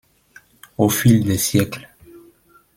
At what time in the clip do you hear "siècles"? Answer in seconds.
1.37-1.87